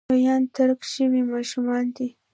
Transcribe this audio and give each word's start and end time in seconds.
لویان 0.09 0.43
ترک 0.55 0.81
شوي 0.93 1.21
ماشومان 1.33 1.85
دي. 1.95 2.07